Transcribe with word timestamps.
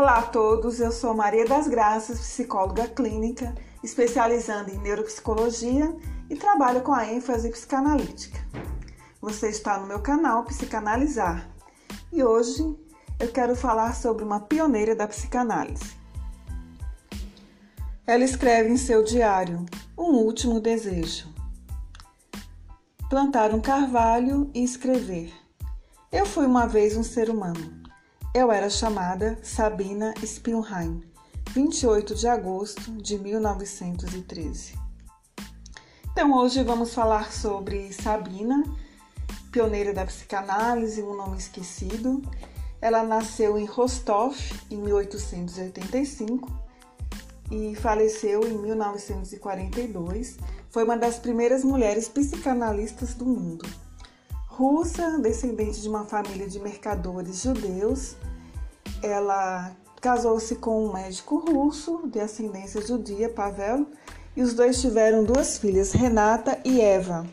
Olá 0.00 0.18
a 0.18 0.22
todos, 0.22 0.78
eu 0.78 0.92
sou 0.92 1.12
Maria 1.12 1.44
das 1.44 1.66
Graças, 1.66 2.20
psicóloga 2.20 2.86
clínica, 2.86 3.52
especializando 3.82 4.70
em 4.70 4.78
neuropsicologia 4.78 5.92
e 6.30 6.36
trabalho 6.36 6.82
com 6.82 6.92
a 6.92 7.12
ênfase 7.12 7.50
psicanalítica. 7.50 8.38
Você 9.20 9.48
está 9.48 9.76
no 9.76 9.88
meu 9.88 9.98
canal 9.98 10.44
Psicanalizar 10.44 11.50
e 12.12 12.22
hoje 12.22 12.62
eu 13.18 13.32
quero 13.32 13.56
falar 13.56 13.92
sobre 13.92 14.22
uma 14.22 14.38
pioneira 14.38 14.94
da 14.94 15.08
psicanálise. 15.08 15.96
Ela 18.06 18.22
escreve 18.22 18.70
em 18.70 18.76
seu 18.76 19.02
diário 19.02 19.66
um 19.98 20.12
último 20.12 20.60
desejo: 20.60 21.26
plantar 23.10 23.52
um 23.52 23.60
carvalho 23.60 24.48
e 24.54 24.62
escrever. 24.62 25.32
Eu 26.12 26.24
fui 26.24 26.46
uma 26.46 26.68
vez 26.68 26.96
um 26.96 27.02
ser 27.02 27.28
humano. 27.28 27.87
Eu 28.34 28.52
era 28.52 28.68
chamada 28.68 29.38
Sabina 29.42 30.12
Spielheim, 30.24 31.02
28 31.52 32.14
de 32.14 32.28
agosto 32.28 32.92
de 32.92 33.18
1913. 33.18 34.74
Então, 36.12 36.34
hoje 36.34 36.62
vamos 36.62 36.92
falar 36.92 37.32
sobre 37.32 37.90
Sabina, 37.90 38.62
pioneira 39.50 39.94
da 39.94 40.04
psicanálise, 40.04 41.02
um 41.02 41.16
nome 41.16 41.38
esquecido. 41.38 42.20
Ela 42.82 43.02
nasceu 43.02 43.58
em 43.58 43.64
Rostov 43.64 44.36
em 44.70 44.76
1885 44.76 46.52
e 47.50 47.74
faleceu 47.76 48.46
em 48.46 48.58
1942. 48.58 50.36
Foi 50.70 50.84
uma 50.84 50.98
das 50.98 51.18
primeiras 51.18 51.64
mulheres 51.64 52.08
psicanalistas 52.08 53.14
do 53.14 53.24
mundo 53.24 53.66
russa, 54.58 55.20
descendente 55.20 55.80
de 55.80 55.88
uma 55.88 56.04
família 56.04 56.48
de 56.48 56.58
mercadores 56.58 57.42
judeus. 57.42 58.16
Ela 59.00 59.70
casou-se 60.00 60.56
com 60.56 60.84
um 60.84 60.92
médico 60.92 61.38
russo 61.38 62.08
de 62.08 62.18
ascendência 62.18 62.84
judia, 62.84 63.28
Pavel, 63.28 63.86
e 64.36 64.42
os 64.42 64.54
dois 64.54 64.80
tiveram 64.80 65.22
duas 65.22 65.58
filhas, 65.58 65.92
Renata 65.92 66.58
e 66.64 66.80
Eva. 66.80 67.24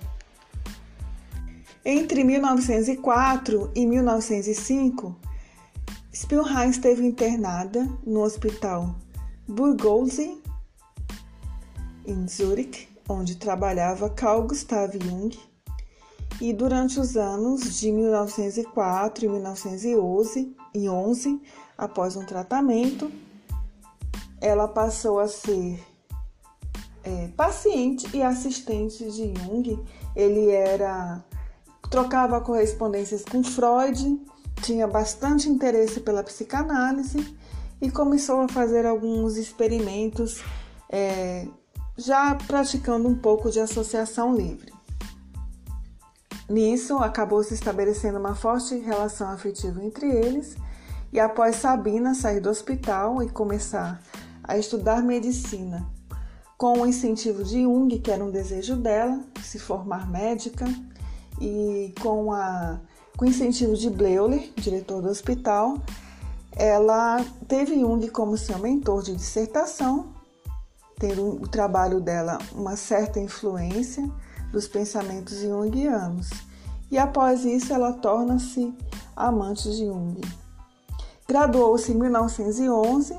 Entre 1.84 2.24
1904 2.24 3.72
e 3.74 3.88
1905, 3.88 5.16
Spielheim 6.14 6.70
esteve 6.70 7.04
internada 7.04 7.90
no 8.06 8.22
hospital 8.22 8.96
Burgolzi, 9.48 10.44
em 12.06 12.28
Zurich, 12.28 12.88
onde 13.10 13.36
trabalhava 13.36 14.12
Carl 14.12 14.44
Gustav 14.44 14.94
Jung 14.94 15.36
e 16.42 16.52
durante 16.52 17.00
os 17.00 17.16
anos 17.16 17.80
de 17.80 17.92
1904 17.92 19.26
e 19.26 19.30
1911, 19.30 21.42
após 21.78 22.16
um 22.16 22.26
tratamento, 22.26 23.12
ela 24.42 24.68
passou 24.68 25.20
a 25.20 25.28
ser 25.28 25.82
é, 27.04 27.30
paciente 27.38 28.08
e 28.14 28.22
assistente 28.22 29.10
de 29.10 29.34
Jung. 29.34 29.82
Ele 30.16 30.50
era 30.50 31.24
trocava 31.90 32.42
correspondências 32.42 33.24
com 33.24 33.44
Freud, 33.44 34.20
tinha 34.62 34.88
bastante 34.88 35.48
interesse 35.48 36.02
pela 36.02 36.24
psicanálise 36.24 37.36
e 37.82 37.90
começou 37.90 38.42
a 38.42 38.48
fazer 38.48 38.86
alguns 38.86 39.38
experimentos, 39.38 40.44
é, 40.90 41.48
já 41.98 42.36
praticando 42.48 43.08
um 43.08 43.16
pouco 43.16 43.50
de 43.50 43.60
associação 43.60 44.36
livre. 44.36 44.75
Nisso, 46.48 46.98
acabou 47.00 47.44
se 47.44 47.56
estabelecendo 47.56 48.20
uma 48.20 48.36
forte 48.36 48.76
relação 48.76 49.30
afetiva 49.30 49.84
entre 49.84 50.08
eles, 50.08 50.56
e 51.12 51.20
após 51.20 51.56
Sabina 51.56 52.14
sair 52.14 52.40
do 52.40 52.50
hospital 52.50 53.24
e 53.24 53.30
começar 53.30 54.00
a 54.44 54.58
estudar 54.58 55.02
medicina, 55.02 55.88
com 56.58 56.82
o 56.82 56.86
incentivo 56.86 57.44
de 57.44 57.64
Jung, 57.64 57.98
que 58.00 58.12
era 58.12 58.24
um 58.24 58.30
desejo 58.30 58.76
dela, 58.76 59.20
se 59.42 59.58
formar 59.58 60.10
médica, 60.10 60.66
e 61.42 61.94
com, 62.00 62.32
a, 62.32 62.80
com 63.18 63.26
o 63.26 63.28
incentivo 63.28 63.76
de 63.76 63.90
Bleuler, 63.90 64.52
diretor 64.56 65.02
do 65.02 65.10
hospital, 65.10 65.80
ela 66.56 67.26
teve 67.48 67.80
Jung 67.80 68.08
como 68.10 68.38
seu 68.38 68.60
mentor 68.60 69.02
de 69.02 69.16
dissertação, 69.16 70.14
tendo 71.00 71.42
o 71.42 71.48
trabalho 71.48 72.00
dela 72.00 72.38
uma 72.54 72.76
certa 72.76 73.20
influência 73.20 74.10
dos 74.52 74.68
pensamentos 74.68 75.40
junguianos. 75.40 76.30
E 76.92 76.98
após 76.98 77.44
isso, 77.44 77.74
ela 77.74 77.94
torna-se 77.94 78.74
amante 79.16 79.70
de 79.70 79.86
Jung. 79.86 80.22
Graduou-se 81.28 81.92
em 81.92 81.96
1911, 81.96 83.18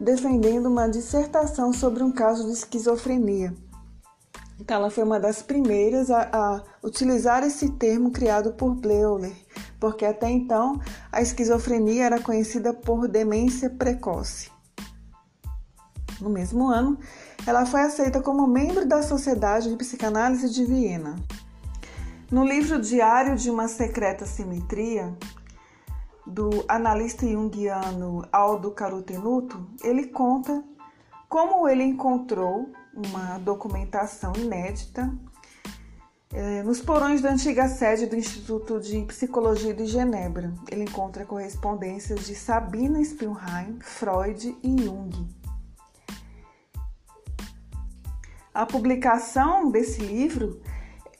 defendendo 0.00 0.66
uma 0.66 0.88
dissertação 0.88 1.72
sobre 1.72 2.02
um 2.02 2.10
caso 2.10 2.46
de 2.46 2.52
esquizofrenia. 2.52 3.54
Então, 4.60 4.76
ela 4.76 4.90
foi 4.90 5.04
uma 5.04 5.20
das 5.20 5.42
primeiras 5.42 6.10
a, 6.10 6.28
a 6.32 6.62
utilizar 6.82 7.42
esse 7.42 7.70
termo 7.72 8.10
criado 8.10 8.52
por 8.52 8.74
Bleuler, 8.74 9.34
porque 9.80 10.04
até 10.04 10.30
então 10.30 10.80
a 11.10 11.20
esquizofrenia 11.20 12.04
era 12.04 12.20
conhecida 12.20 12.72
por 12.72 13.08
demência 13.08 13.70
precoce. 13.70 14.50
No 16.20 16.30
mesmo 16.30 16.68
ano, 16.68 16.98
ela 17.46 17.66
foi 17.66 17.82
aceita 17.82 18.20
como 18.20 18.46
membro 18.46 18.86
da 18.86 19.02
Sociedade 19.02 19.68
de 19.68 19.76
Psicanálise 19.76 20.50
de 20.50 20.64
Viena. 20.64 21.16
No 22.30 22.44
livro 22.44 22.80
Diário 22.80 23.36
de 23.36 23.50
uma 23.50 23.68
Secreta 23.68 24.26
Simetria, 24.26 25.16
do 26.26 26.64
analista 26.66 27.26
junguiano 27.26 28.26
Aldo 28.32 28.70
Carotenuto, 28.70 29.66
ele 29.82 30.06
conta 30.06 30.64
como 31.28 31.68
ele 31.68 31.82
encontrou 31.82 32.70
uma 32.94 33.38
documentação 33.38 34.32
inédita 34.36 35.12
eh, 36.32 36.62
nos 36.62 36.80
porões 36.80 37.20
da 37.20 37.30
antiga 37.30 37.68
sede 37.68 38.06
do 38.06 38.16
Instituto 38.16 38.80
de 38.80 39.02
Psicologia 39.02 39.74
de 39.74 39.86
Genebra. 39.86 40.52
Ele 40.70 40.84
encontra 40.84 41.24
correspondências 41.24 42.26
de 42.26 42.34
Sabina 42.34 43.04
Spielheim, 43.04 43.78
Freud 43.80 44.56
e 44.62 44.82
Jung. 44.82 45.43
A 48.54 48.64
publicação 48.64 49.68
desse 49.68 50.00
livro 50.00 50.60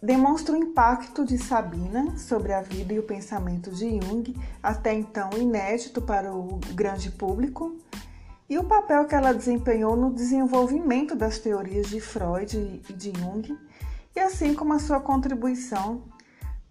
demonstra 0.01 0.55
o 0.55 0.57
impacto 0.57 1.25
de 1.25 1.37
Sabina 1.37 2.17
sobre 2.17 2.53
a 2.53 2.63
vida 2.63 2.95
e 2.95 2.99
o 3.01 3.03
pensamento 3.03 3.73
de 3.73 3.91
Jung, 3.91 4.41
até 4.63 4.95
então 4.95 5.31
inédito 5.37 6.01
para 6.01 6.33
o 6.33 6.61
grande 6.75 7.11
público, 7.11 7.77
e 8.49 8.57
o 8.57 8.63
papel 8.63 9.07
que 9.07 9.17
ela 9.17 9.35
desempenhou 9.35 9.97
no 9.97 10.15
desenvolvimento 10.15 11.17
das 11.17 11.41
teorias 11.41 11.89
de 11.89 12.01
Freud 12.01 12.81
e 12.89 12.93
de 12.93 13.13
Jung, 13.19 13.59
e 14.15 14.21
assim 14.21 14.55
como 14.55 14.73
a 14.73 14.79
sua 14.79 15.01
contribuição 15.01 16.05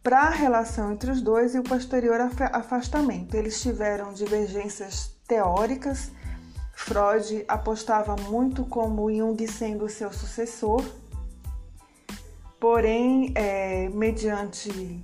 para 0.01 0.21
a 0.21 0.29
relação 0.29 0.93
entre 0.93 1.11
os 1.11 1.21
dois 1.21 1.55
e 1.55 1.59
o 1.59 1.63
posterior 1.63 2.21
afastamento. 2.21 3.35
Eles 3.35 3.61
tiveram 3.61 4.13
divergências 4.13 5.13
teóricas 5.27 6.09
Freud 6.85 7.45
apostava 7.47 8.13
muito 8.17 8.65
como 8.65 9.09
Jung 9.09 9.47
sendo 9.47 9.87
seu 9.87 10.11
sucessor, 10.11 10.83
porém, 12.59 13.31
é, 13.35 13.87
mediante 13.87 15.01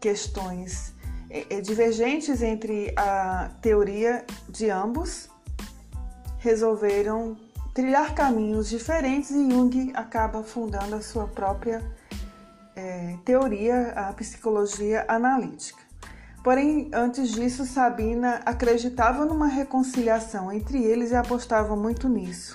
questões 0.00 0.94
é, 1.28 1.58
é, 1.58 1.60
divergentes 1.60 2.40
entre 2.40 2.94
a 2.96 3.50
teoria 3.60 4.24
de 4.48 4.70
ambos, 4.70 5.28
resolveram 6.38 7.36
trilhar 7.74 8.14
caminhos 8.14 8.70
diferentes 8.70 9.30
e 9.30 9.50
Jung 9.50 9.92
acaba 9.94 10.42
fundando 10.42 10.96
a 10.96 11.02
sua 11.02 11.26
própria 11.26 11.84
é, 12.74 13.18
teoria, 13.26 13.92
a 13.92 14.12
psicologia 14.14 15.04
analítica. 15.06 15.89
Porém, 16.42 16.90
antes 16.92 17.32
disso, 17.32 17.66
Sabina 17.66 18.40
acreditava 18.46 19.26
numa 19.26 19.46
reconciliação 19.46 20.50
entre 20.50 20.82
eles 20.82 21.10
e 21.10 21.14
apostava 21.14 21.76
muito 21.76 22.08
nisso. 22.08 22.54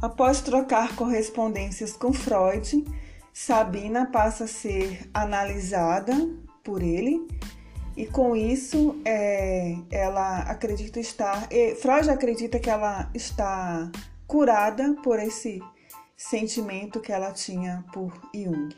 Após 0.00 0.40
trocar 0.40 0.94
correspondências 0.94 1.96
com 1.96 2.12
Freud, 2.12 2.84
Sabina 3.32 4.06
passa 4.06 4.44
a 4.44 4.46
ser 4.46 5.10
analisada 5.12 6.14
por 6.62 6.82
ele 6.82 7.26
e 7.96 8.06
com 8.06 8.36
isso 8.36 9.00
é, 9.04 9.76
ela 9.90 10.40
acredita 10.40 11.00
estar. 11.00 11.48
Freud 11.80 12.10
acredita 12.10 12.60
que 12.60 12.70
ela 12.70 13.10
está 13.14 13.90
curada 14.26 14.94
por 15.02 15.18
esse 15.18 15.60
sentimento 16.16 17.00
que 17.00 17.12
ela 17.12 17.32
tinha 17.32 17.84
por 17.92 18.12
Jung. 18.32 18.68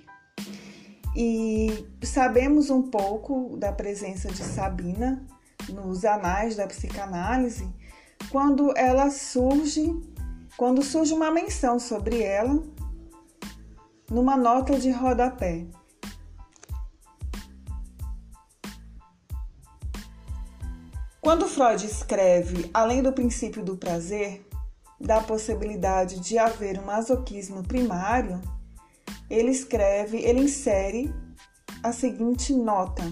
E 1.19 1.89
sabemos 2.03 2.69
um 2.69 2.83
pouco 2.83 3.57
da 3.57 3.73
presença 3.73 4.29
de 4.29 4.43
Sabina 4.43 5.27
nos 5.71 6.05
anais 6.05 6.57
da 6.57 6.67
psicanálise 6.67 7.67
quando 8.31 8.77
ela 8.77 9.09
surge, 9.09 9.99
quando 10.59 10.83
surge 10.83 11.15
uma 11.15 11.31
menção 11.31 11.79
sobre 11.79 12.23
ela 12.23 12.63
numa 14.11 14.37
nota 14.37 14.79
de 14.79 14.91
rodapé. 14.91 15.67
Quando 21.23 21.49
Freud 21.49 21.87
escreve 21.87 22.71
além 22.75 23.03
do 23.03 23.11
princípio 23.11 23.65
do 23.65 23.79
prazer, 23.79 24.47
da 25.01 25.23
possibilidade 25.23 26.21
de 26.21 26.37
haver 26.37 26.79
um 26.79 26.85
masoquismo 26.85 27.63
primário, 27.63 28.39
ele 29.29 29.51
escreve, 29.51 30.19
ele 30.19 30.41
insere 30.41 31.13
a 31.83 31.93
seguinte 31.93 32.53
nota: 32.53 33.03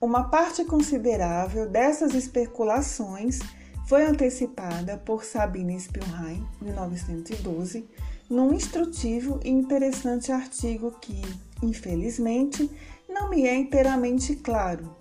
uma 0.00 0.28
parte 0.28 0.64
considerável 0.64 1.68
dessas 1.68 2.14
especulações 2.14 3.38
foi 3.86 4.04
antecipada 4.04 4.98
por 4.98 5.24
Sabine 5.24 5.78
Spielheim, 5.80 6.46
1912, 6.60 7.88
num 8.28 8.52
instrutivo 8.52 9.38
e 9.44 9.50
interessante 9.50 10.32
artigo 10.32 10.90
que, 11.00 11.22
infelizmente, 11.62 12.68
não 13.08 13.30
me 13.30 13.46
é 13.46 13.54
inteiramente 13.54 14.34
claro. 14.36 14.94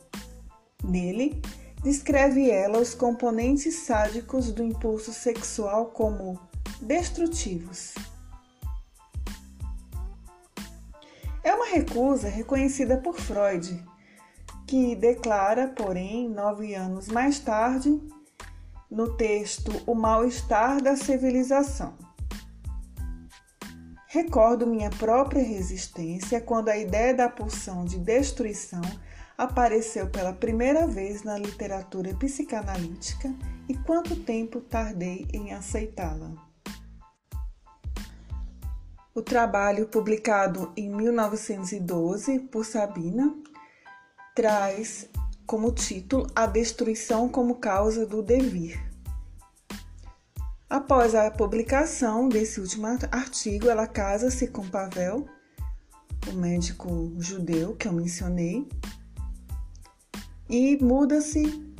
Nele, 0.84 1.42
descreve 1.84 2.50
ela 2.50 2.80
os 2.80 2.94
componentes 2.94 3.76
sádicos 3.80 4.52
do 4.52 4.64
impulso 4.64 5.12
sexual 5.12 5.88
como 5.88 6.40
destrutivos. 6.82 7.96
É 11.46 11.54
uma 11.54 11.68
recusa 11.68 12.28
reconhecida 12.28 12.98
por 12.98 13.20
Freud, 13.20 13.80
que 14.66 14.96
declara, 14.96 15.68
porém, 15.68 16.28
nove 16.28 16.74
anos 16.74 17.08
mais 17.08 17.38
tarde, 17.38 18.02
no 18.90 19.16
texto 19.16 19.72
O 19.86 19.94
Mal-Estar 19.94 20.82
da 20.82 20.96
Civilização. 20.96 21.94
Recordo 24.08 24.66
minha 24.66 24.90
própria 24.90 25.44
resistência 25.44 26.42
quando 26.42 26.70
a 26.70 26.78
ideia 26.78 27.14
da 27.14 27.30
pulsão 27.30 27.86
de 27.86 28.00
destruição 28.00 28.82
apareceu 29.38 30.10
pela 30.10 30.34
primeira 30.34 30.88
vez 30.88 31.22
na 31.22 31.38
literatura 31.38 32.12
psicanalítica 32.16 33.32
e 33.70 33.78
quanto 33.78 34.16
tempo 34.16 34.62
tardei 34.62 35.28
em 35.32 35.54
aceitá-la. 35.54 36.55
O 39.18 39.22
trabalho, 39.22 39.88
publicado 39.88 40.74
em 40.76 40.90
1912 40.90 42.38
por 42.52 42.66
Sabina, 42.66 43.34
traz 44.36 45.10
como 45.46 45.72
título 45.72 46.28
A 46.36 46.46
Destruição 46.46 47.30
como 47.30 47.56
Causa 47.56 48.06
do 48.06 48.22
Devir. 48.22 48.78
Após 50.70 51.16
a 51.16 51.32
publicação 51.32 52.28
desse 52.28 52.60
último 52.60 52.88
artigo, 53.10 53.70
ela 53.70 53.88
casa-se 53.88 54.48
com 54.48 54.68
Pavel, 54.68 55.26
o 56.28 56.34
médico 56.34 57.14
judeu 57.18 57.74
que 57.74 57.88
eu 57.88 57.94
mencionei, 57.94 58.68
e 60.50 60.78
muda-se 60.84 61.74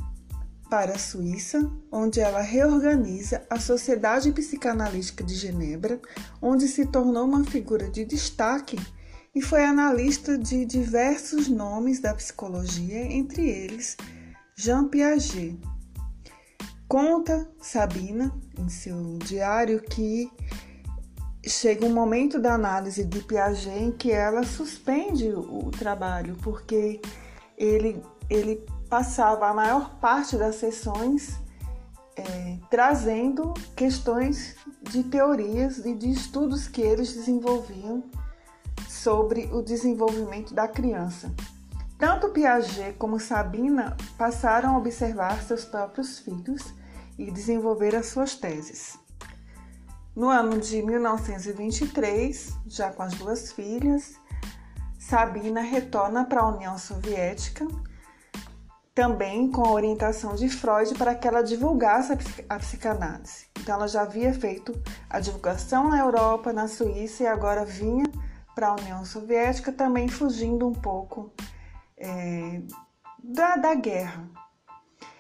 para 0.70 0.94
a 0.94 1.00
Suíça, 1.00 1.70
onde 1.92 2.20
ela 2.20 2.42
reorganiza 2.42 3.46
a 3.50 3.60
Sociedade 3.60 4.32
Psicanalítica 4.32 5.24
de 5.24 5.36
Genebra, 5.36 6.00
onde 6.42 6.68
se 6.68 6.86
tornou 6.86 7.26
uma 7.26 7.44
figura 7.44 7.90
de 7.90 8.04
destaque 8.04 8.78
e 9.34 9.42
foi 9.42 9.66
analista 9.66 10.38
de 10.38 10.66
diversos 10.66 11.48
nomes 11.48 12.00
da 12.00 12.14
psicologia, 12.14 13.02
entre 13.12 13.48
eles 13.48 13.98
Jean 14.56 14.88
Piaget. 14.88 15.60
Conta 16.88 17.50
Sabina 17.60 18.34
em 18.58 18.70
seu 18.70 19.18
diário 19.18 19.82
que 19.82 20.32
chega 21.46 21.86
um 21.86 21.94
momento 21.94 22.40
da 22.40 22.54
análise 22.54 23.04
de 23.04 23.20
Piaget 23.22 23.78
em 23.78 23.92
que 23.92 24.12
ela 24.12 24.44
suspende 24.44 25.28
o 25.30 25.70
trabalho, 25.72 26.36
porque 26.42 27.02
ele, 27.58 28.02
ele 28.30 28.66
passava 28.90 29.48
a 29.48 29.54
maior 29.54 29.96
parte 30.00 30.38
das 30.38 30.56
sessões 30.56 31.40
é, 32.16 32.58
trazendo 32.70 33.54
questões 33.76 34.56
de 34.82 35.04
teorias 35.04 35.86
e 35.86 35.94
de 35.94 36.10
estudos 36.10 36.68
que 36.68 36.82
eles 36.82 37.14
desenvolviam 37.14 38.04
sobre 38.88 39.50
o 39.52 39.62
desenvolvimento 39.62 40.54
da 40.54 40.68
criança. 40.68 41.34
Tanto 41.98 42.30
Piaget 42.30 42.94
como 42.98 43.20
Sabina 43.20 43.96
passaram 44.18 44.76
a 44.76 44.78
observar 44.78 45.42
seus 45.44 45.66
próprios 45.66 46.20
filhos 46.20 46.74
e 47.18 47.32
desenvolver 47.32 47.96
as 47.96 48.08
suas 48.08 48.36
teses. 48.36 48.98
No 50.16 50.30
ano 50.30 50.60
de 50.60 50.82
1923, 50.82 52.54
já 52.68 52.92
com 52.92 53.04
as 53.04 53.14
duas 53.16 53.52
filhas, 53.52 54.16
Sabina 54.98 55.62
retorna 55.62 56.26
para 56.26 56.42
a 56.42 56.48
União 56.48 56.78
Soviética, 56.78 57.68
também 58.96 59.52
com 59.52 59.62
a 59.66 59.74
orientação 59.74 60.36
de 60.36 60.48
Freud 60.48 60.96
para 60.96 61.14
que 61.14 61.28
ela 61.28 61.44
divulgasse 61.44 62.14
a 62.48 62.58
psicanálise. 62.58 63.48
Então, 63.60 63.76
ela 63.76 63.90
já 63.90 64.04
havia 64.04 64.34
feito 64.34 64.74
a 65.10 65.20
divulgação 65.20 65.90
na 65.90 66.00
Europa, 66.00 66.54
na 66.54 66.70
Suíça 66.70 67.24
e 67.24 67.28
agora 67.28 67.66
vinha 67.66 68.06
para 68.56 68.70
a 68.70 68.76
União 68.76 69.04
Soviética, 69.04 69.70
também 69.74 70.08
fugindo 70.08 70.66
um 70.66 70.72
pouco 70.72 71.34
é, 71.98 72.62
da, 73.22 73.58
da 73.58 73.76
guerra. 73.76 74.30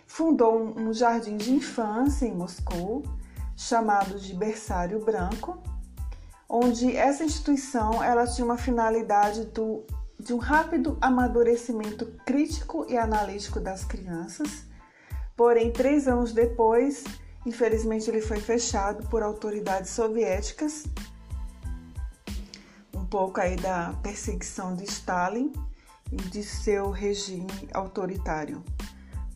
Fundou 0.08 0.58
um, 0.58 0.94
jardim 0.94 1.36
de 1.36 1.54
infância 1.54 2.26
em 2.26 2.34
Moscou, 2.34 3.04
chamado 3.58 4.18
de 4.18 4.34
Berçário 4.34 5.04
Branco, 5.04 5.62
onde 6.48 6.96
essa 6.96 7.26
instituição 7.26 8.02
ela 8.02 8.26
tinha 8.26 8.46
uma 8.46 8.58
finalidade 8.58 9.44
do, 9.48 9.86
de 10.26 10.34
um 10.34 10.40
rápido 10.40 10.98
amadurecimento 11.00 12.08
crítico 12.26 12.84
e 12.90 12.98
analítico 12.98 13.60
das 13.60 13.86
crianças. 13.86 14.66
Porém, 15.38 15.72
três 15.72 16.08
anos 16.08 16.34
depois, 16.34 17.04
infelizmente, 17.46 18.10
ele 18.10 18.22
foi 18.22 18.40
fechado 18.40 19.08
por 19.08 19.22
autoridades 19.22 19.92
soviéticas 19.92 20.86
um 22.96 23.06
pouco 23.06 23.40
aí 23.40 23.56
da 23.56 23.94
perseguição 24.02 24.76
de 24.76 24.86
Stalin 24.86 25.54
e 26.12 26.16
de 26.16 26.42
seu 26.42 26.90
regime 26.90 27.70
autoritário. 27.72 28.64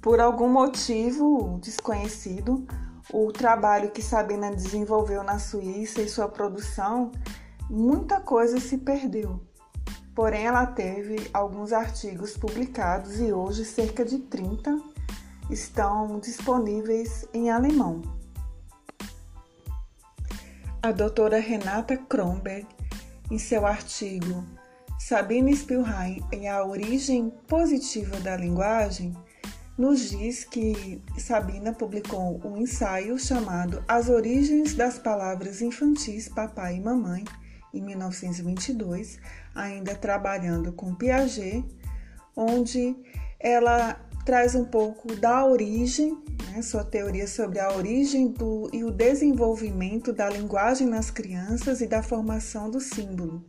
Por 0.02 0.20
algum 0.20 0.50
motivo 0.50 1.60
desconhecido, 1.62 2.66
o 3.14 3.32
trabalho 3.32 3.92
que 3.92 4.02
Sabina 4.02 4.50
desenvolveu 4.50 5.22
na 5.22 5.38
Suíça 5.38 6.02
e 6.02 6.10
sua 6.10 6.28
produção, 6.28 7.12
muita 7.70 8.20
coisa 8.20 8.60
se 8.60 8.80
perdeu. 8.80 9.49
Porém, 10.20 10.48
ela 10.48 10.66
teve 10.66 11.30
alguns 11.34 11.72
artigos 11.72 12.36
publicados 12.36 13.22
e 13.22 13.32
hoje 13.32 13.64
cerca 13.64 14.04
de 14.04 14.20
30 14.20 14.78
estão 15.50 16.20
disponíveis 16.20 17.26
em 17.34 17.50
alemão. 17.50 18.02
A 20.84 20.92
doutora 20.92 21.40
Renata 21.40 21.96
Kronberg 21.96 22.68
em 23.32 23.38
seu 23.38 23.66
artigo 23.66 24.44
Sabine 25.00 25.56
Spielheim 25.56 26.22
em 26.34 26.50
A 26.50 26.66
Origem 26.66 27.30
Positiva 27.48 28.20
da 28.20 28.36
Linguagem, 28.36 29.16
nos 29.78 30.10
diz 30.10 30.44
que 30.44 31.02
Sabina 31.18 31.72
publicou 31.72 32.42
um 32.44 32.58
ensaio 32.58 33.18
chamado 33.18 33.82
As 33.88 34.10
Origens 34.10 34.74
das 34.74 35.00
Palavras 35.00 35.62
Infantis 35.62 36.28
Papai 36.28 36.76
e 36.76 36.82
Mamãe, 36.82 37.24
em 37.74 37.82
1922, 37.82 39.20
ainda 39.54 39.96
trabalhando 39.96 40.72
com 40.72 40.96
Piaget, 40.96 41.66
onde 42.36 42.96
ela 43.40 44.00
traz 44.26 44.54
um 44.54 44.66
pouco 44.66 45.16
da 45.16 45.46
origem, 45.46 46.18
né, 46.52 46.62
sua 46.62 46.84
teoria 46.84 47.28
sobre 47.28 47.60
a 47.60 47.72
origem 47.72 48.28
do, 48.28 48.70
e 48.72 48.84
o 48.84 48.92
desenvolvimento 48.92 50.14
da 50.14 50.30
linguagem 50.30 50.88
nas 50.88 51.10
crianças 51.10 51.82
e 51.82 51.88
da 51.88 52.04
formação 52.04 52.70
do 52.70 52.80
símbolo. 52.80 53.44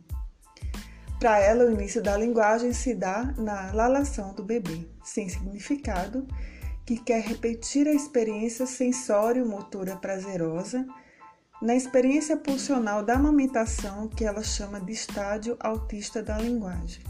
Para 1.19 1.37
ela, 1.39 1.65
o 1.65 1.71
início 1.71 2.01
da 2.01 2.17
linguagem 2.17 2.73
se 2.73 2.95
dá 2.95 3.31
na 3.37 3.71
lalação 3.71 4.33
do 4.33 4.43
bebê, 4.43 4.87
sem 5.03 5.29
significado, 5.29 6.27
que 6.83 6.97
quer 6.97 7.21
repetir 7.21 7.87
a 7.87 7.93
experiência 7.93 8.65
sensório-motora 8.65 9.95
prazerosa 9.95 10.83
na 11.61 11.75
experiência 11.75 12.35
pulsional 12.35 13.03
da 13.03 13.13
amamentação, 13.13 14.07
que 14.07 14.25
ela 14.25 14.41
chama 14.41 14.81
de 14.81 14.93
estágio 14.93 15.55
autista 15.59 16.23
da 16.23 16.37
linguagem. 16.37 17.03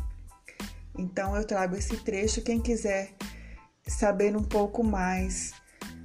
Então, 0.98 1.36
eu 1.36 1.46
trago 1.46 1.76
esse 1.76 1.98
trecho. 1.98 2.42
Quem 2.42 2.60
quiser 2.60 3.14
saber 3.88 4.36
um 4.36 4.44
pouco 4.44 4.84
mais 4.84 5.54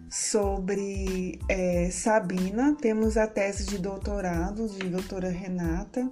sobre 0.09 1.41
é, 1.49 1.91
Sabina, 1.91 2.76
temos 2.81 3.17
a 3.17 3.26
tese 3.26 3.67
de 3.67 3.79
doutorado 3.79 4.69
de 4.69 4.88
doutora 4.88 5.29
Renata, 5.29 6.09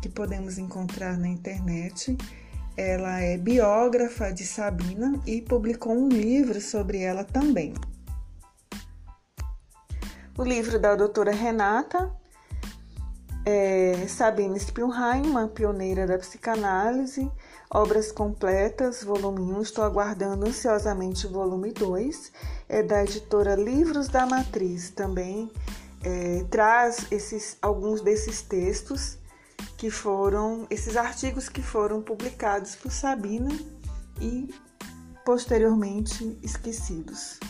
que 0.00 0.08
podemos 0.08 0.58
encontrar 0.58 1.18
na 1.18 1.28
internet. 1.28 2.16
Ela 2.76 3.20
é 3.20 3.36
biógrafa 3.36 4.32
de 4.32 4.44
Sabina 4.44 5.20
e 5.26 5.42
publicou 5.42 5.94
um 5.94 6.08
livro 6.08 6.60
sobre 6.60 6.98
ela 6.98 7.24
também. 7.24 7.74
O 10.38 10.44
livro 10.44 10.78
da 10.78 10.94
doutora 10.94 11.30
Renata 11.30 12.14
é, 13.44 14.06
Sabine 14.08 14.58
Spielheim, 14.58 15.22
uma 15.26 15.48
pioneira 15.48 16.06
da 16.06 16.18
psicanálise, 16.18 17.30
Obras 17.70 18.12
completas, 18.12 19.02
volume 19.02 19.40
1, 19.40 19.62
estou 19.62 19.82
aguardando 19.82 20.46
ansiosamente 20.46 21.26
o 21.26 21.30
volume 21.30 21.72
2, 21.72 22.32
é 22.68 22.82
da 22.82 23.02
editora 23.02 23.56
Livros 23.56 24.08
da 24.08 24.24
Matriz, 24.24 24.90
também 24.90 25.50
é, 26.02 26.44
traz 26.48 27.10
esses, 27.10 27.56
alguns 27.60 28.00
desses 28.02 28.40
textos 28.40 29.18
que 29.76 29.90
foram, 29.90 30.64
esses 30.70 30.96
artigos 30.96 31.48
que 31.48 31.60
foram 31.60 32.00
publicados 32.00 32.76
por 32.76 32.92
Sabina 32.92 33.50
e 34.20 34.54
posteriormente 35.24 36.38
esquecidos. 36.42 37.40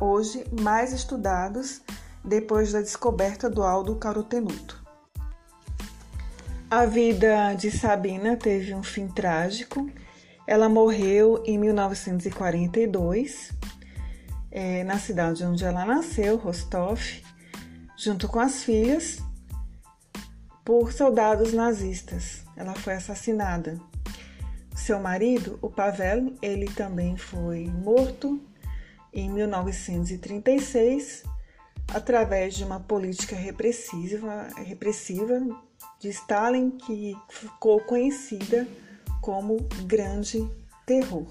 Hoje, 0.00 0.46
mais 0.62 0.92
estudados 0.94 1.82
depois 2.24 2.72
da 2.72 2.80
descoberta 2.80 3.50
do 3.50 3.62
Aldo 3.62 3.96
Carotenuto. 3.96 4.82
A 6.70 6.86
vida 6.86 7.52
de 7.54 7.70
Sabina 7.70 8.36
teve 8.36 8.74
um 8.74 8.82
fim 8.82 9.06
trágico. 9.06 9.90
Ela 10.46 10.68
morreu 10.68 11.42
em 11.44 11.58
1942, 11.58 13.52
é, 14.50 14.82
na 14.84 14.98
cidade 14.98 15.44
onde 15.44 15.64
ela 15.64 15.84
nasceu, 15.84 16.36
Rostov, 16.36 17.00
junto 17.96 18.26
com 18.26 18.40
as 18.40 18.64
filhas, 18.64 19.18
por 20.64 20.92
soldados 20.92 21.52
nazistas. 21.52 22.42
Ela 22.56 22.74
foi 22.74 22.94
assassinada. 22.94 23.78
Seu 24.74 24.98
marido, 24.98 25.58
o 25.60 25.68
Pavel, 25.68 26.34
ele 26.40 26.66
também 26.66 27.16
foi 27.16 27.66
morto 27.66 28.40
em 29.12 29.30
1936 29.30 31.24
através 31.94 32.54
de 32.54 32.64
uma 32.64 32.80
política 32.80 33.36
repressiva, 33.36 34.48
repressiva 34.56 35.40
de 35.98 36.08
Stalin 36.08 36.70
que 36.70 37.16
ficou 37.28 37.80
conhecida 37.80 38.66
como 39.20 39.58
Grande 39.84 40.48
Terror. 40.86 41.26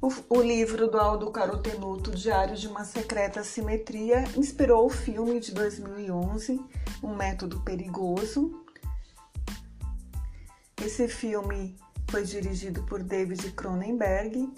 O, 0.00 0.12
o 0.28 0.42
livro 0.42 0.90
do 0.90 0.98
Aldo 0.98 1.30
Carotenuto, 1.30 2.10
Diário 2.10 2.56
de 2.56 2.66
uma 2.68 2.84
Secreta 2.84 3.42
Simetria, 3.42 4.24
inspirou 4.36 4.86
o 4.86 4.90
filme 4.90 5.40
de 5.40 5.52
2011, 5.52 6.60
Um 7.02 7.14
Método 7.14 7.60
Perigoso. 7.60 8.64
Esse 10.82 11.08
filme 11.08 11.76
foi 12.10 12.24
dirigido 12.24 12.82
por 12.82 13.02
David 13.02 13.52
Cronenberg 13.52 14.52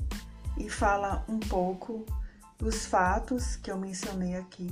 e 0.58 0.68
fala 0.68 1.24
um 1.28 1.38
pouco 1.38 2.04
dos 2.58 2.86
fatos 2.86 3.56
que 3.56 3.70
eu 3.70 3.76
mencionei 3.76 4.36
aqui, 4.36 4.68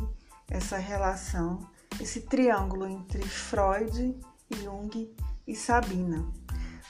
essa 0.50 0.76
relação 0.76 1.66
esse 2.00 2.22
triângulo 2.22 2.86
entre 2.86 3.22
Freud, 3.22 4.18
Jung 4.50 5.14
e 5.46 5.54
Sabina. 5.54 6.26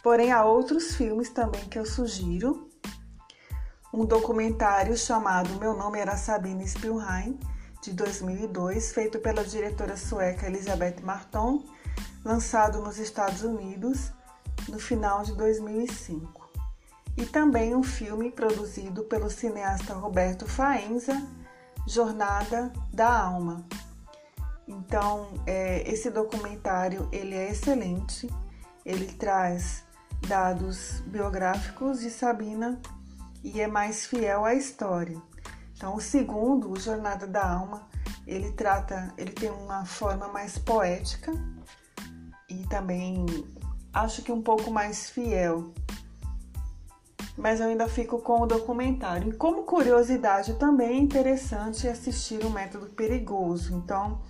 Porém, 0.03 0.33
há 0.33 0.45
outros 0.45 0.95
filmes 0.95 1.31
também 1.31 1.65
que 1.69 1.79
eu 1.79 1.87
sugiro. 1.87 2.69
Um 3.93 4.05
documentário 4.05 4.97
chamado 4.97 5.59
Meu 5.59 5.75
Nome 5.75 5.99
Era 5.99 6.17
Sabina 6.17 6.67
Spielheim, 6.67 7.39
de 7.81 7.93
2002, 7.93 8.93
feito 8.93 9.19
pela 9.19 9.45
diretora 9.45 9.97
sueca 9.97 10.47
Elisabeth 10.47 11.01
Marton, 11.03 11.65
lançado 12.25 12.81
nos 12.81 12.99
Estados 12.99 13.43
Unidos 13.43 14.11
no 14.69 14.79
final 14.79 15.23
de 15.23 15.35
2005. 15.35 16.44
E 17.17 17.25
também 17.27 17.75
um 17.75 17.83
filme 17.83 18.31
produzido 18.31 19.05
pelo 19.05 19.31
cineasta 19.31 19.95
Roberto 19.95 20.47
Faenza, 20.47 21.23
Jornada 21.87 22.73
da 22.93 23.23
Alma, 23.23 23.65
então, 24.67 25.29
é, 25.47 25.89
esse 25.91 26.11
documentário 26.11 27.09
ele 27.13 27.35
é 27.35 27.51
excelente. 27.51 28.29
Ele 28.85 29.07
traz 29.07 29.85
dados 30.27 31.01
biográficos 31.07 32.01
de 32.01 32.11
Sabina 32.11 32.81
e 33.43 33.61
é 33.61 33.67
mais 33.67 34.07
fiel 34.07 34.45
à 34.45 34.55
história. 34.55 35.21
Então, 35.77 35.97
o 35.97 36.01
segundo, 36.01 36.71
o 36.71 36.81
Jornada 36.81 37.27
da 37.27 37.47
Alma, 37.47 37.89
ele 38.27 38.53
trata, 38.53 39.13
ele 39.19 39.33
tem 39.33 39.51
uma 39.51 39.85
forma 39.85 40.29
mais 40.29 40.57
poética 40.57 41.33
e 42.49 42.67
também 42.69 43.27
acho 43.93 44.23
que 44.23 44.33
um 44.33 44.41
pouco 44.41 44.71
mais 44.71 45.11
fiel. 45.11 45.75
Mas 47.37 47.61
eu 47.61 47.67
ainda 47.67 47.89
fico 47.89 48.21
com 48.21 48.43
o 48.43 48.47
documentário. 48.47 49.31
E 49.31 49.37
como 49.37 49.65
curiosidade, 49.65 50.55
também 50.55 50.89
é 50.89 51.01
interessante 51.01 51.89
assistir 51.89 52.45
o 52.45 52.51
Método 52.51 52.87
Perigoso. 52.87 53.75
Então, 53.75 54.21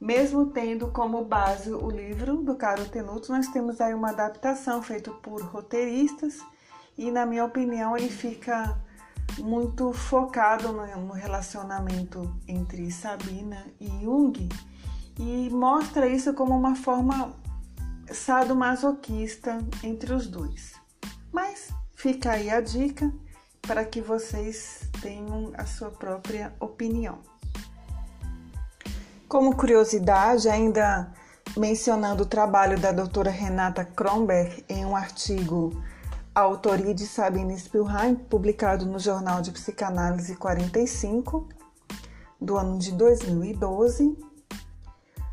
mesmo 0.00 0.46
tendo 0.46 0.88
como 0.88 1.24
base 1.24 1.72
o 1.72 1.90
livro 1.90 2.38
do 2.38 2.54
Caro 2.54 2.84
Tenuto, 2.86 3.32
nós 3.32 3.48
temos 3.48 3.80
aí 3.80 3.92
uma 3.92 4.10
adaptação 4.10 4.82
feita 4.82 5.10
por 5.10 5.42
roteiristas 5.42 6.38
e, 6.96 7.10
na 7.10 7.26
minha 7.26 7.44
opinião, 7.44 7.96
ele 7.96 8.08
fica 8.08 8.78
muito 9.38 9.92
focado 9.92 10.72
no 10.72 11.12
relacionamento 11.12 12.34
entre 12.46 12.90
Sabina 12.90 13.66
e 13.78 13.86
Jung 14.02 14.48
e 15.18 15.50
mostra 15.50 16.06
isso 16.08 16.32
como 16.32 16.56
uma 16.56 16.74
forma 16.74 17.34
sadomasoquista 18.10 19.58
entre 19.82 20.12
os 20.12 20.26
dois. 20.28 20.74
Mas 21.32 21.72
fica 21.98 22.30
aí 22.30 22.48
a 22.48 22.60
dica 22.60 23.12
para 23.60 23.84
que 23.84 24.00
vocês 24.00 24.88
tenham 25.02 25.52
a 25.58 25.66
sua 25.66 25.90
própria 25.90 26.54
opinião. 26.60 27.18
Como 29.28 29.56
curiosidade, 29.56 30.48
ainda 30.48 31.12
mencionando 31.56 32.22
o 32.22 32.26
trabalho 32.26 32.78
da 32.78 32.92
doutora 32.92 33.30
Renata 33.30 33.84
Kronberg 33.84 34.64
em 34.68 34.86
um 34.86 34.94
artigo 34.94 35.82
a 36.32 36.42
autoria 36.42 36.94
de 36.94 37.04
Sabine 37.04 37.58
Spielheim, 37.58 38.14
publicado 38.14 38.86
no 38.86 39.00
Jornal 39.00 39.42
de 39.42 39.50
Psicanálise 39.50 40.36
45, 40.36 41.48
do 42.40 42.56
ano 42.56 42.78
de 42.78 42.92
2012. 42.92 44.16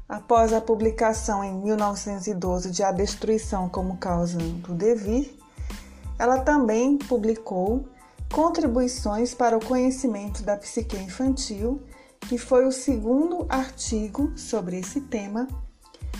Após 0.09 0.51
a 0.51 0.59
publicação 0.59 1.43
em 1.43 1.53
1912 1.53 2.71
de 2.71 2.81
A 2.81 2.91
Destruição 2.91 3.69
como 3.69 3.97
Causa 3.97 4.39
do 4.39 4.73
Devir, 4.73 5.44
ela 6.17 6.39
também 6.39 6.97
publicou 6.97 7.87
Contribuições 8.33 9.33
para 9.33 9.55
o 9.55 9.63
Conhecimento 9.63 10.43
da 10.43 10.57
Psique 10.57 10.97
Infantil 10.97 11.81
que 12.27 12.37
foi 12.37 12.65
o 12.65 12.71
segundo 12.71 13.45
artigo 13.49 14.31
sobre 14.35 14.79
esse 14.79 15.01
tema 15.01 15.47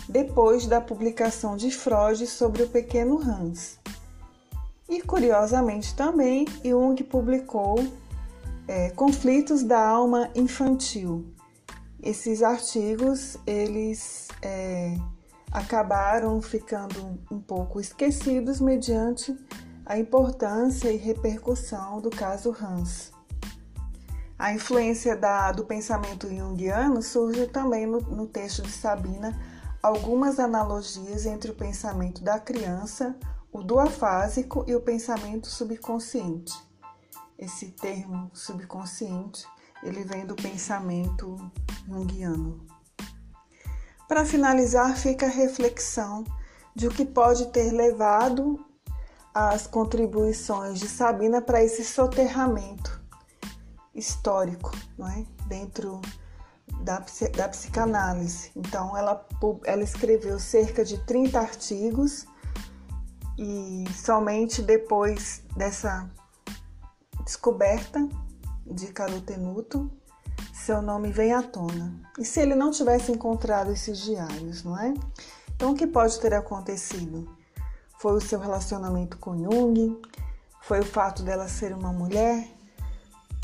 depois 0.08 0.66
da 0.66 0.80
publicação 0.80 1.56
de 1.56 1.70
Freud 1.70 2.26
sobre 2.26 2.62
o 2.62 2.68
pequeno 2.68 3.18
Hans. 3.18 3.78
E 4.88 5.02
curiosamente 5.02 5.94
também, 5.96 6.46
Jung 6.64 7.02
publicou 7.04 7.76
é, 8.68 8.90
Conflitos 8.90 9.64
da 9.64 9.84
Alma 9.84 10.30
Infantil. 10.34 11.26
Esses 12.00 12.40
artigos 12.40 13.36
eles 13.44 14.28
é, 14.40 14.96
acabaram 15.50 16.40
ficando 16.40 17.18
um 17.30 17.40
pouco 17.40 17.80
esquecidos 17.80 18.60
mediante 18.60 19.36
a 19.86 19.96
importância 19.96 20.90
e 20.90 20.96
repercussão 20.96 22.00
do 22.00 22.10
caso 22.10 22.50
Hans. 22.60 23.12
A 24.36 24.52
influência 24.52 25.16
da, 25.16 25.52
do 25.52 25.64
pensamento 25.64 26.28
junguiano 26.28 27.00
surge 27.00 27.46
também 27.46 27.86
no, 27.86 28.00
no 28.00 28.26
texto 28.26 28.62
de 28.62 28.72
Sabina 28.72 29.40
algumas 29.80 30.40
analogias 30.40 31.24
entre 31.24 31.52
o 31.52 31.54
pensamento 31.54 32.22
da 32.24 32.40
criança, 32.40 33.16
o 33.52 33.62
duafásico 33.62 34.64
e 34.66 34.74
o 34.74 34.80
pensamento 34.80 35.46
subconsciente. 35.46 36.52
Esse 37.38 37.66
termo 37.68 38.28
subconsciente, 38.34 39.46
ele 39.84 40.02
vem 40.02 40.26
do 40.26 40.34
pensamento 40.34 41.36
junguiano. 41.86 42.66
Para 44.08 44.24
finalizar, 44.24 44.96
fica 44.96 45.26
a 45.26 45.30
reflexão 45.30 46.24
de 46.74 46.88
o 46.88 46.90
que 46.90 47.04
pode 47.04 47.46
ter 47.46 47.70
levado 47.70 48.65
as 49.36 49.66
contribuições 49.66 50.80
de 50.80 50.88
Sabina 50.88 51.42
para 51.42 51.62
esse 51.62 51.84
soterramento 51.84 52.98
histórico, 53.94 54.72
não 54.96 55.06
é? 55.06 55.26
Dentro 55.46 56.00
da, 56.80 57.04
da 57.36 57.46
psicanálise. 57.46 58.50
Então, 58.56 58.96
ela, 58.96 59.26
ela 59.64 59.82
escreveu 59.82 60.38
cerca 60.38 60.82
de 60.82 60.96
30 61.04 61.38
artigos 61.38 62.26
e 63.36 63.84
somente 63.92 64.62
depois 64.62 65.42
dessa 65.54 66.10
descoberta 67.22 68.08
de 68.64 68.86
Carotenuto, 68.86 69.90
seu 70.54 70.80
nome 70.80 71.12
vem 71.12 71.34
à 71.34 71.42
tona. 71.42 72.00
E 72.18 72.24
se 72.24 72.40
ele 72.40 72.54
não 72.54 72.70
tivesse 72.70 73.12
encontrado 73.12 73.70
esses 73.70 73.98
diários, 73.98 74.64
não 74.64 74.78
é? 74.78 74.94
Então, 75.54 75.72
o 75.72 75.74
que 75.74 75.86
pode 75.86 76.18
ter 76.20 76.32
acontecido? 76.32 77.35
Foi 78.06 78.18
o 78.18 78.20
seu 78.20 78.38
relacionamento 78.38 79.18
com 79.18 79.36
Jung? 79.36 80.00
Foi 80.62 80.78
o 80.78 80.84
fato 80.84 81.24
dela 81.24 81.48
ser 81.48 81.72
uma 81.72 81.92
mulher? 81.92 82.48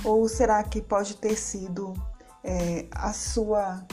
Ou 0.05 0.29
será 0.29 0.63
que 0.63 0.81
pode 0.81 1.17
ter 1.17 1.35
sido 1.35 1.93
é, 2.45 2.87
a 2.93 3.13
sua 3.13 3.85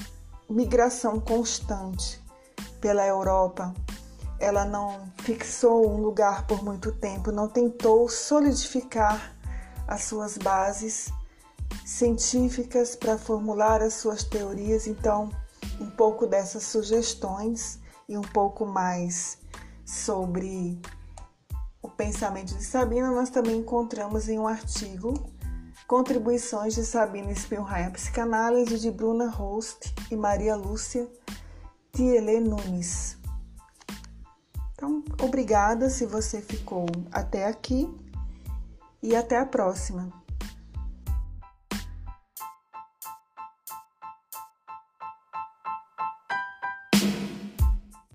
migração 0.47 1.19
constante 1.19 2.23
pela 2.79 3.03
Europa. 3.03 3.73
Ela 4.39 4.63
não 4.63 5.11
fixou 5.23 5.89
um 5.89 5.97
lugar 5.97 6.45
por 6.45 6.63
muito 6.63 6.91
tempo, 6.91 7.31
não 7.31 7.49
tentou 7.49 8.07
solidificar 8.07 9.35
as 9.87 10.03
suas 10.03 10.37
bases 10.37 11.11
científicas 11.83 12.95
para 12.95 13.17
formular 13.17 13.81
as 13.81 13.95
suas 13.95 14.23
teorias. 14.23 14.85
Então, 14.85 15.31
um 15.81 15.89
pouco 15.89 16.27
dessas 16.27 16.61
sugestões 16.61 17.79
e 18.07 18.15
um 18.15 18.21
pouco 18.21 18.67
mais 18.67 19.39
sobre 19.89 20.79
o 21.81 21.89
pensamento 21.89 22.55
de 22.55 22.63
Sabina, 22.63 23.09
nós 23.09 23.29
também 23.29 23.57
encontramos 23.57 24.29
em 24.29 24.37
um 24.37 24.47
artigo 24.47 25.13
Contribuições 25.87 26.75
de 26.75 26.85
Sabina 26.85 27.33
Spielheim 27.33 27.87
à 27.87 27.89
Psicanálise 27.89 28.77
de 28.77 28.91
Bruna 28.91 29.27
Host 29.27 29.91
e 30.11 30.15
Maria 30.15 30.55
Lúcia 30.55 31.09
Thiele 31.91 32.39
Nunes. 32.39 33.17
Então, 34.73 35.03
obrigada 35.23 35.89
se 35.89 36.05
você 36.05 36.41
ficou 36.41 36.85
até 37.11 37.47
aqui 37.47 37.91
e 39.01 39.15
até 39.15 39.39
a 39.39 39.45
próxima. 39.45 40.13